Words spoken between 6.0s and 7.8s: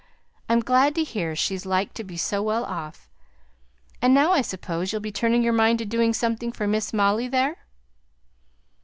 something for Miss Molly there?"